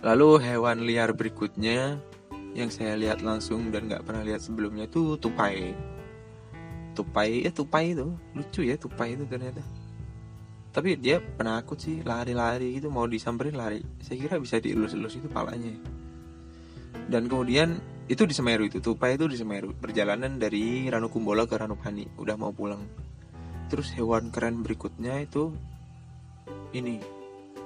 [0.00, 2.00] Lalu hewan liar berikutnya
[2.54, 5.74] yang saya lihat langsung dan nggak pernah lihat sebelumnya itu tupai.
[6.94, 9.62] Tupai ya tupai itu lucu ya tupai itu ternyata.
[10.70, 13.82] Tapi dia penakut sih lari-lari gitu mau disamperin lari.
[14.02, 15.74] Saya kira bisa dielus-elus itu palanya.
[17.10, 17.78] Dan kemudian
[18.10, 22.50] itu di Semeru itu tupai itu di Semeru perjalanan dari Ranukumbolo ke Ranupani udah mau
[22.54, 22.82] pulang.
[23.70, 25.54] Terus hewan keren berikutnya itu
[26.74, 26.98] ini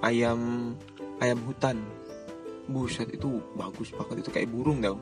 [0.05, 0.73] ayam
[1.21, 1.81] ayam hutan
[2.71, 4.97] buset itu bagus banget itu kayak burung tau.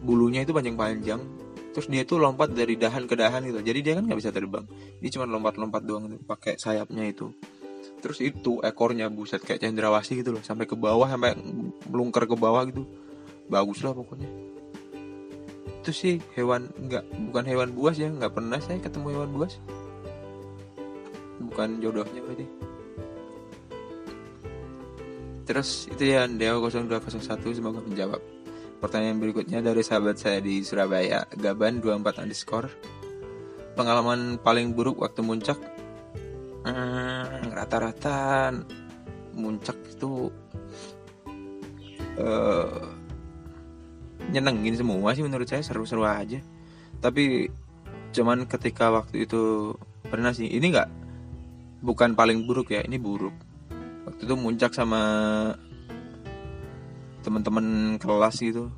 [0.00, 1.20] Bulunya itu panjang-panjang
[1.68, 3.60] terus dia tuh lompat dari dahan ke dahan gitu.
[3.60, 4.64] Jadi dia kan nggak bisa terbang
[4.98, 7.30] dia cuma lompat-lompat doang gitu, pakai sayapnya itu.
[7.98, 11.34] Terus itu ekornya buset kayak cendrawasih gitu loh sampai ke bawah sampai
[11.90, 12.86] melungker ke bawah gitu.
[13.50, 14.30] Bagus lah pokoknya.
[15.82, 19.60] Itu sih hewan nggak bukan hewan buas ya nggak pernah saya ketemu hewan buas.
[21.38, 22.46] Bukan jodohnya berarti
[25.48, 28.20] Terus itu ya Deo 0201 semoga menjawab.
[28.84, 32.68] Pertanyaan berikutnya dari sahabat saya di Surabaya, Gaban 24 underscore.
[33.72, 35.56] Pengalaman paling buruk waktu muncak
[36.68, 38.52] hmm, rata-rata
[39.32, 40.28] muncak itu
[42.20, 42.84] uh,
[44.28, 46.44] nyenengin semua sih menurut saya seru-seru aja.
[47.00, 47.48] Tapi
[48.12, 49.72] cuman ketika waktu itu
[50.12, 50.90] pernah sih ini nggak
[51.80, 53.47] bukan paling buruk ya ini buruk
[54.08, 55.02] waktu itu muncak sama
[57.20, 58.72] teman-teman kelas gitu.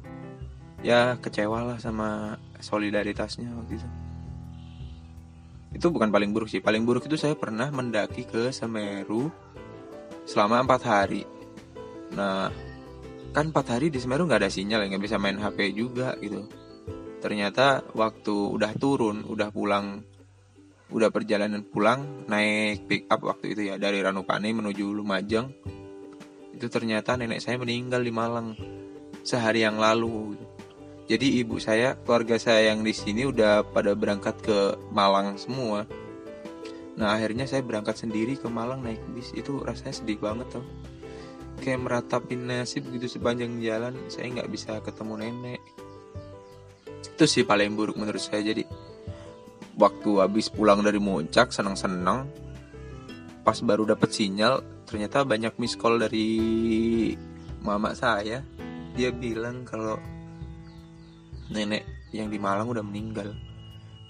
[0.82, 3.88] Ya kecewa lah sama solidaritasnya waktu itu.
[5.70, 6.58] Itu bukan paling buruk sih.
[6.58, 9.30] Paling buruk itu saya pernah mendaki ke Semeru
[10.26, 11.22] selama empat hari.
[12.10, 12.50] Nah
[13.30, 16.50] kan empat hari di Semeru nggak ada sinyal ya nggak bisa main HP juga gitu.
[17.22, 20.02] Ternyata waktu udah turun udah pulang
[20.90, 25.46] udah perjalanan pulang naik pick up waktu itu ya dari Ranupane menuju Lumajang.
[26.54, 28.58] Itu ternyata nenek saya meninggal di Malang
[29.22, 30.34] sehari yang lalu.
[31.10, 34.58] Jadi ibu saya keluarga saya yang di sini udah pada berangkat ke
[34.94, 35.86] Malang semua.
[36.98, 39.34] Nah akhirnya saya berangkat sendiri ke Malang naik bis.
[39.34, 40.66] Itu rasanya sedih banget tuh
[41.60, 45.60] kayak meratapin nasib gitu sepanjang jalan saya nggak bisa ketemu nenek.
[47.14, 48.64] Itu sih paling buruk menurut saya jadi
[49.80, 52.28] waktu habis pulang dari muncak senang-senang
[53.40, 56.28] pas baru dapat sinyal ternyata banyak miss call dari
[57.64, 58.44] mama saya.
[58.92, 59.96] Dia bilang kalau
[61.48, 63.32] nenek yang di Malang udah meninggal.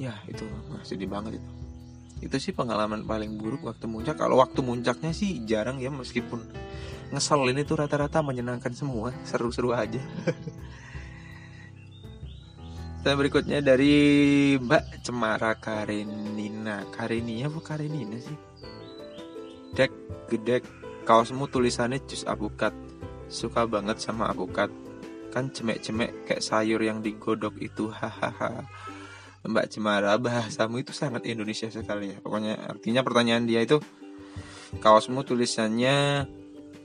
[0.00, 1.50] Ya itu masih sedih banget itu.
[2.20, 4.18] Itu sih pengalaman paling buruk waktu muncak.
[4.18, 6.42] Kalau waktu muncaknya sih jarang ya meskipun
[7.11, 9.98] ngeselin itu rata-rata menyenangkan semua seru-seru aja
[13.00, 13.96] Dan berikutnya dari
[14.60, 16.84] Mbak Cemara Karenina.
[16.92, 18.36] Karenia apa Karenina sih?
[19.72, 19.88] Dek,
[20.28, 20.68] gedek,
[21.08, 22.76] kaosmu tulisannya jus apukat.
[23.32, 24.68] Suka banget sama apukat.
[25.32, 27.88] Kan cemek-cemek kayak sayur yang digodok itu.
[27.88, 28.68] Hahaha.
[29.48, 32.20] Mbak Cemara, bahasamu itu sangat Indonesia sekali ya.
[32.20, 33.80] Pokoknya artinya pertanyaan dia itu
[34.76, 36.28] kaosmu tulisannya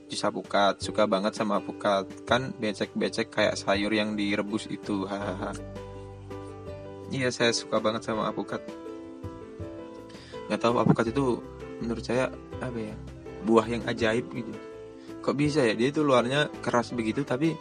[0.08, 0.80] jus apukat.
[0.80, 2.08] Suka banget sama apukat.
[2.24, 5.04] Kan becek-becek kayak sayur yang direbus itu.
[5.04, 5.84] Hahaha.
[7.06, 8.58] Iya saya suka banget sama apukat.
[10.50, 11.38] Gak tahu apukat itu
[11.78, 12.94] menurut saya apa ya
[13.46, 14.50] buah yang ajaib gitu.
[15.22, 17.54] Kok bisa ya dia itu luarnya keras begitu tapi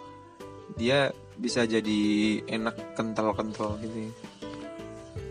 [0.74, 2.02] dia bisa jadi
[2.50, 4.10] enak kental-kental gitu.
[4.10, 4.12] Ya.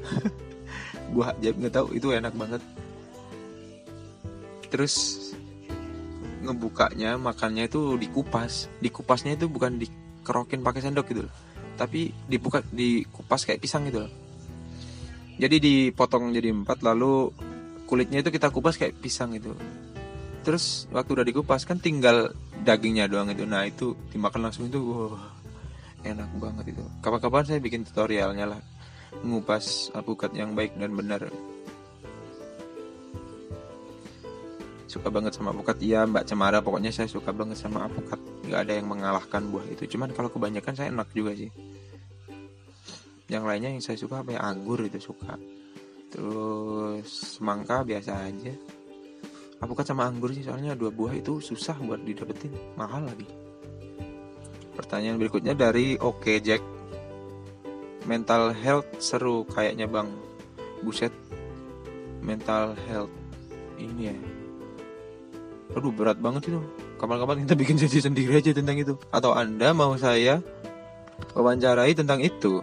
[1.14, 2.62] buah ajaib nggak tahu itu enak banget.
[4.70, 4.94] Terus
[6.46, 8.70] ngebukanya makannya itu dikupas.
[8.78, 11.34] Dikupasnya itu bukan dikerokin pakai sendok gitu loh
[11.74, 14.12] tapi dibuka dikupas kayak pisang gitu loh.
[15.34, 17.34] Jadi dipotong jadi empat lalu
[17.90, 19.54] kulitnya itu kita kupas kayak pisang gitu.
[20.46, 22.30] Terus waktu udah dikupas kan tinggal
[22.62, 23.42] dagingnya doang itu.
[23.42, 25.18] Nah itu dimakan langsung itu wow,
[26.06, 26.84] enak banget itu.
[27.02, 28.60] Kapan-kapan saya bikin tutorialnya lah.
[29.26, 31.26] Ngupas alpukat yang baik dan benar.
[34.86, 35.82] Suka banget sama alpukat.
[35.82, 39.88] Iya mbak cemara pokoknya saya suka banget sama alpukat nggak ada yang mengalahkan buah itu
[39.96, 41.50] cuman kalau kebanyakan saya enak juga sih
[43.32, 45.40] yang lainnya yang saya suka apa ya anggur itu suka
[46.12, 48.52] terus semangka biasa aja
[49.64, 53.44] alpukat sama anggur sih soalnya dua buah itu susah buat didapetin mahal lagi
[54.74, 56.58] Pertanyaan berikutnya dari Oke Jack.
[58.04, 60.10] Mental health seru kayaknya bang.
[60.82, 61.14] Buset.
[62.18, 63.14] Mental health
[63.78, 64.16] ini ya.
[65.78, 66.60] Aduh berat banget itu.
[67.00, 68.94] Kapan-kapan kita bikin sesi sendiri aja tentang itu.
[69.10, 70.40] Atau anda mau saya
[71.34, 72.62] wawancarai tentang itu?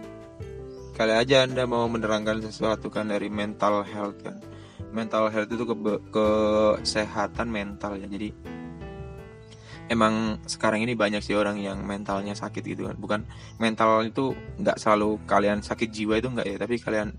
[0.92, 4.36] Kali aja anda mau menerangkan sesuatu kan dari mental health kan.
[4.92, 5.74] Mental health itu ke
[6.12, 8.04] kesehatan mental ya.
[8.08, 8.28] Jadi
[9.92, 13.20] emang sekarang ini banyak sih orang yang mentalnya sakit gitu kan bukan
[13.60, 17.12] mental itu nggak selalu kalian sakit jiwa itu nggak ya tapi kalian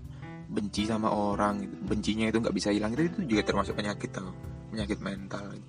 [0.50, 1.74] benci sama orang gitu.
[1.86, 4.34] bencinya itu nggak bisa hilang itu, itu juga termasuk penyakit tau
[4.74, 5.68] penyakit mental gitu.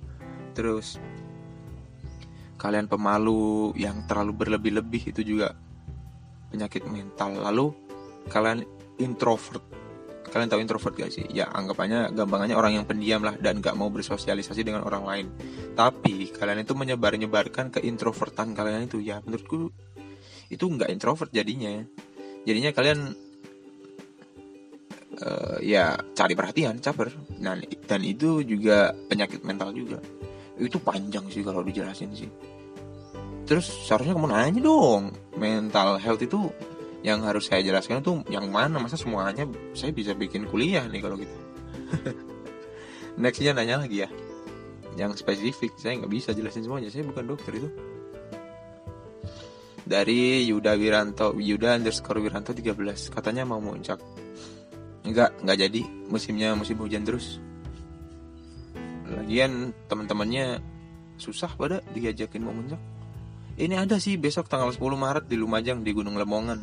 [0.58, 0.98] terus
[2.66, 5.54] kalian pemalu yang terlalu berlebih-lebih itu juga
[6.50, 7.38] penyakit mental.
[7.38, 7.70] Lalu
[8.26, 8.66] kalian
[8.98, 9.62] introvert.
[10.26, 11.30] Kalian tahu introvert gak sih?
[11.30, 15.28] Ya anggapannya gampangannya orang yang pendiam lah dan gak mau bersosialisasi dengan orang lain.
[15.78, 18.98] Tapi kalian itu menyebar-nyebarkan ke introvertan kalian itu.
[18.98, 19.70] Ya menurutku
[20.50, 21.86] itu nggak introvert jadinya.
[22.50, 23.14] Jadinya kalian
[25.22, 27.14] uh, ya cari perhatian caper.
[27.46, 30.02] Nah dan itu juga penyakit mental juga.
[30.58, 32.55] Itu panjang sih kalau dijelasin sih
[33.46, 36.50] terus seharusnya kamu nanya dong mental health itu
[37.06, 38.82] yang harus saya jelaskan itu yang mana?
[38.82, 39.46] Masa semuanya
[39.78, 41.36] saya bisa bikin kuliah nih kalau gitu?
[43.22, 44.10] Nextnya nanya lagi ya.
[44.98, 46.90] Yang spesifik saya nggak bisa jelasin semuanya.
[46.90, 47.70] Saya bukan dokter itu.
[49.86, 52.74] Dari Yuda Wiranto Yuda underscore Wiranto 13
[53.14, 54.02] katanya mau muncak.
[55.06, 55.82] Enggak enggak jadi.
[56.10, 57.38] Musimnya musim hujan terus.
[59.06, 60.58] Lagian teman-temannya
[61.22, 62.95] susah pada diajakin mau muncak
[63.56, 66.60] ini ada sih besok tanggal 10 Maret di Lumajang di Gunung Lemongan.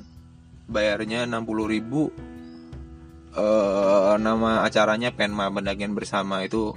[0.69, 2.13] Bayarnya 60 ribu.
[3.33, 6.77] Uh, nama acaranya Penma Pendakian Bersama itu.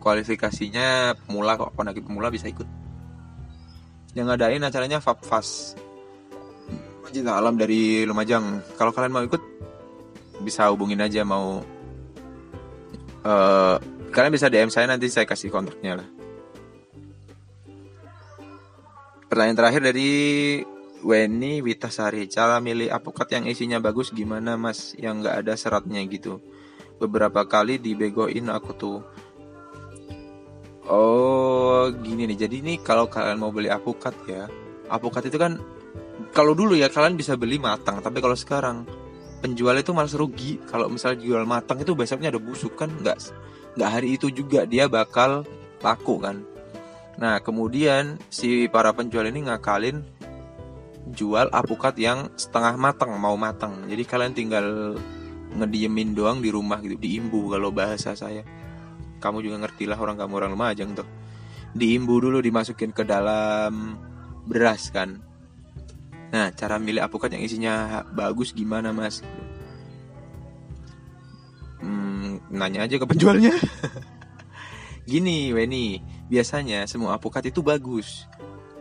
[0.00, 2.64] Kualifikasinya pemula kok pendaki pemula bisa ikut.
[4.16, 5.76] Yang ngadain acaranya Fabfast.
[7.10, 8.64] Cinta Alam dari Lumajang.
[8.80, 9.42] Kalau kalian mau ikut
[10.40, 11.60] bisa hubungin aja mau
[13.28, 13.76] uh,
[14.08, 16.19] kalian bisa DM saya nanti saya kasih kontaknya lah
[19.30, 20.10] pertanyaan terakhir dari
[21.06, 22.26] Weni Witasari.
[22.26, 24.92] Cara milih apokat yang isinya bagus gimana mas?
[24.98, 26.42] Yang nggak ada seratnya gitu.
[26.98, 28.98] Beberapa kali dibegoin aku tuh.
[30.90, 32.44] Oh gini nih.
[32.44, 34.50] Jadi nih kalau kalian mau beli apokat ya.
[34.90, 35.62] Apokat itu kan
[36.34, 38.02] kalau dulu ya kalian bisa beli matang.
[38.02, 38.82] Tapi kalau sekarang
[39.40, 40.58] penjual itu malah rugi.
[40.66, 42.90] Kalau misalnya jual matang itu besoknya ada busuk kan?
[42.90, 43.30] Nggak
[43.78, 45.46] nggak hari itu juga dia bakal
[45.80, 46.49] laku kan
[47.18, 50.04] nah kemudian si para penjual ini ngakalin
[51.10, 54.66] jual apukat yang setengah matang mau matang jadi kalian tinggal
[55.54, 58.46] ngediemin doang di rumah gitu diimbu kalau bahasa saya.
[59.18, 61.08] Kamu juga ngerti lah orang kamu orang Lumajang tuh.
[61.74, 63.98] Diimbu dulu dimasukin ke dalam
[64.46, 65.18] beras kan.
[66.30, 69.22] Nah cara milih apukat yang isinya bagus gimana mas?
[71.82, 73.54] Hmm, nanya aja ke penjualnya.
[75.10, 75.98] Gini Weni
[76.30, 78.30] biasanya semua apukat itu bagus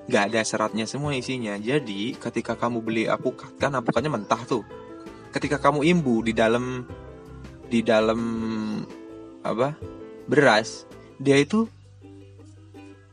[0.10, 1.54] nggak ada seratnya semua isinya.
[1.62, 4.66] Jadi ketika kamu beli apukat kan apukatnya mentah tuh.
[5.30, 6.82] Ketika kamu imbu di dalam
[7.70, 8.22] di dalam
[9.46, 9.78] apa
[10.26, 10.90] beras,
[11.22, 11.70] dia itu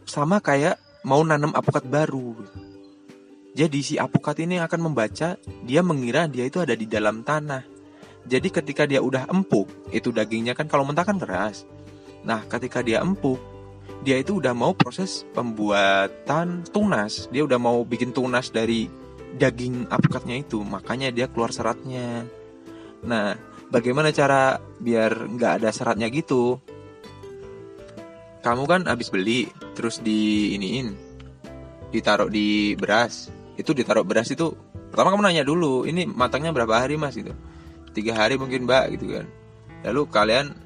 [0.08, 2.32] sama kayak mau nanam apukat baru.
[3.52, 7.64] Jadi si apukat ini akan membaca, dia mengira dia itu ada di dalam tanah.
[8.24, 11.64] Jadi ketika dia udah empuk, itu dagingnya kan kalau mentah kan keras.
[12.26, 13.38] Nah, ketika dia empuk,
[14.02, 17.30] dia itu udah mau proses pembuatan tunas.
[17.32, 18.90] Dia udah mau bikin tunas dari
[19.36, 20.60] daging apukatnya itu.
[20.64, 22.24] Makanya dia keluar seratnya.
[23.06, 23.36] Nah
[23.70, 26.60] bagaimana cara biar nggak ada seratnya gitu?
[28.44, 30.94] Kamu kan habis beli terus di iniin
[31.90, 33.32] ditaruh di beras.
[33.56, 34.52] Itu ditaruh beras itu
[34.92, 37.18] pertama kamu nanya dulu ini matangnya berapa hari mas?
[37.18, 37.34] gitu.
[37.90, 39.26] Tiga hari mungkin mbak gitu kan.
[39.82, 40.65] Lalu kalian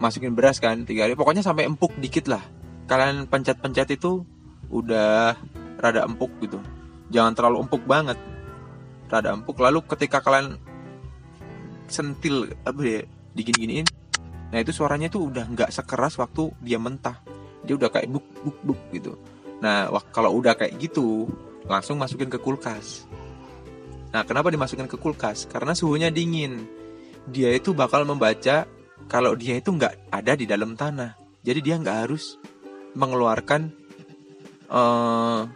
[0.00, 1.14] masukin beras kan tiga hari.
[1.14, 2.42] Pokoknya sampai empuk dikit lah.
[2.88, 4.24] Kalian pencet-pencet itu
[4.72, 5.36] udah
[5.78, 6.58] rada empuk gitu.
[7.12, 8.18] Jangan terlalu empuk banget.
[9.06, 9.60] Rada empuk.
[9.60, 10.58] Lalu ketika kalian
[11.90, 13.02] sentil apa ya
[13.34, 13.82] digini-giniin
[14.50, 17.22] nah itu suaranya tuh udah nggak sekeras waktu dia mentah.
[17.62, 19.14] Dia udah kayak buk buk buk gitu.
[19.62, 21.28] Nah, kalau udah kayak gitu,
[21.68, 23.04] langsung masukin ke kulkas.
[24.10, 25.46] Nah, kenapa dimasukkan ke kulkas?
[25.46, 26.66] Karena suhunya dingin.
[27.30, 28.66] Dia itu bakal membaca
[29.06, 31.16] kalau dia itu nggak ada di dalam tanah.
[31.40, 32.36] Jadi dia nggak harus
[32.92, 33.70] mengeluarkan
[34.68, 35.46] uh,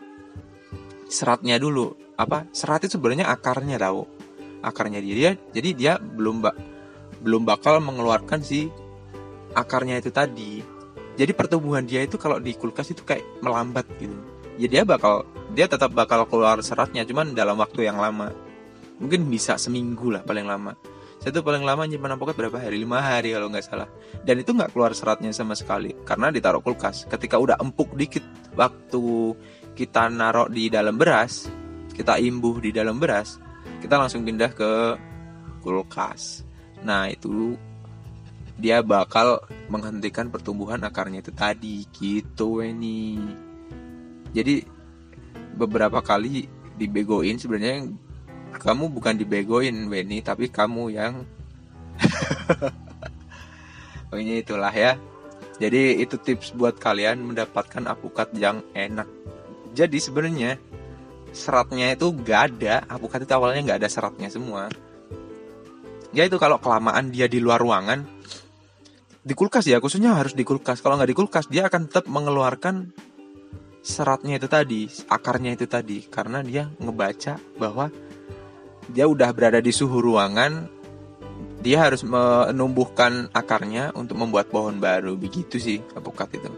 [1.11, 1.95] seratnya dulu.
[2.14, 2.47] Apa?
[2.55, 4.07] Serat itu sebenarnya akarnya tahu.
[4.62, 5.36] Akarnya dia.
[5.53, 6.55] Jadi dia belum ba
[7.24, 8.68] belum bakal mengeluarkan si
[9.57, 10.61] akarnya itu tadi.
[11.14, 14.18] Jadi pertumbuhan dia itu kalau di kulkas itu kayak melambat gitu.
[14.59, 18.34] Jadi dia bakal dia tetap bakal keluar seratnya cuman dalam waktu yang lama.
[18.99, 20.74] Mungkin bisa seminggu lah paling lama.
[21.25, 22.77] Saya tuh paling lama nyimpan apokat berapa hari?
[22.77, 23.89] Lima hari kalau nggak salah.
[24.29, 27.09] Dan itu nggak keluar seratnya sama sekali karena ditaruh kulkas.
[27.09, 28.20] Ketika udah empuk dikit
[28.53, 29.33] waktu
[29.72, 31.49] kita naruh di dalam beras,
[31.97, 33.41] kita imbuh di dalam beras,
[33.81, 35.01] kita langsung pindah ke
[35.64, 36.45] kulkas.
[36.85, 37.57] Nah itu
[38.61, 39.41] dia bakal
[39.72, 43.18] menghentikan pertumbuhan akarnya itu tadi gitu ini
[44.31, 44.62] jadi
[45.59, 46.47] beberapa kali
[46.79, 47.91] dibegoin sebenarnya
[48.61, 51.26] kamu bukan dibegoin Weni tapi kamu yang
[54.09, 54.94] pokoknya itulah ya.
[55.59, 59.07] Jadi itu tips buat kalian mendapatkan apukat yang enak.
[59.74, 60.59] Jadi sebenarnya
[61.34, 62.86] seratnya itu gak ada.
[62.86, 64.70] Apukat itu awalnya nggak ada seratnya semua.
[66.14, 68.07] Ya itu kalau kelamaan dia di luar ruangan
[69.24, 70.78] di kulkas ya khususnya harus di kulkas.
[70.78, 72.94] Kalau nggak di kulkas dia akan tetap mengeluarkan
[73.82, 76.07] seratnya itu tadi akarnya itu tadi.
[76.07, 77.90] Karena dia ngebaca bahwa
[78.93, 80.68] dia udah berada di suhu ruangan
[81.64, 85.16] dia harus menumbuhkan akarnya untuk membuat pohon baru.
[85.16, 86.53] Begitu sih apukat itu.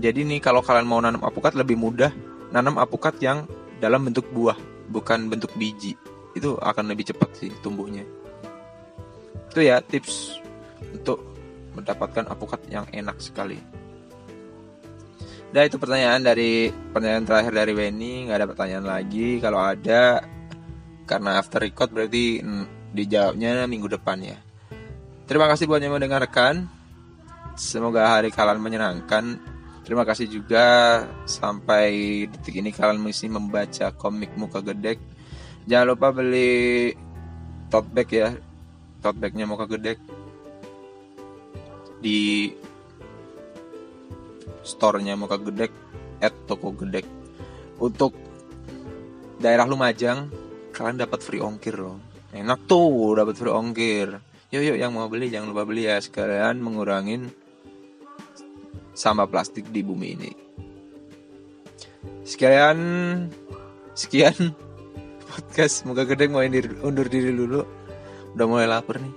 [0.00, 2.08] Jadi nih kalau kalian mau nanam apukat lebih mudah
[2.48, 3.44] nanam apukat yang
[3.76, 4.56] dalam bentuk buah
[4.88, 6.00] bukan bentuk biji.
[6.32, 8.08] Itu akan lebih cepat sih tumbuhnya.
[9.52, 10.40] Itu ya tips
[10.96, 11.20] untuk
[11.76, 13.60] mendapatkan apukat yang enak sekali.
[15.48, 19.40] Dan itu pertanyaan dari pertanyaan terakhir dari Wenny, nggak ada pertanyaan lagi.
[19.40, 20.20] Kalau ada,
[21.08, 24.38] karena after record berarti mm, dijawabnya minggu depan ya.
[25.24, 26.68] Terima kasih buat yang mendengarkan.
[27.56, 29.40] Semoga hari kalian menyenangkan.
[29.82, 35.00] Terima kasih juga sampai detik ini kalian masih membaca komik muka gedek.
[35.64, 36.92] Jangan lupa beli
[37.72, 38.28] tote bag ya.
[39.00, 39.96] Tote bagnya muka gedek
[41.98, 42.52] di
[44.62, 45.72] store-nya Muka Gedek
[46.20, 47.06] at Toko Gedek.
[47.78, 48.14] Untuk
[49.38, 50.28] daerah Lumajang
[50.78, 51.98] kalian dapat free ongkir loh.
[52.30, 54.14] Enak tuh dapat free ongkir.
[54.54, 57.28] Yuk yuk yang mau beli jangan lupa beli ya sekalian mengurangin
[58.94, 60.30] sampah plastik di bumi ini.
[62.22, 62.78] Sekalian
[63.98, 64.54] sekian
[65.28, 66.46] podcast Muka Gedek mau
[66.86, 67.66] undur diri dulu.
[68.38, 69.14] Udah mulai lapar nih.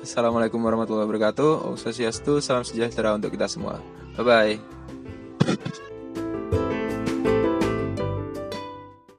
[0.00, 1.68] Assalamualaikum warahmatullahi wabarakatuh.
[1.68, 3.80] Om Swastiastu, salam sejahtera untuk kita semua.
[4.16, 5.92] Bye bye.